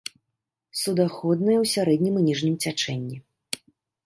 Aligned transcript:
Суднаходная 0.79 1.57
ў 1.63 1.71
сярэднім 1.75 2.13
і 2.23 2.25
ніжнім 2.31 2.55
цячэнні. 2.65 3.17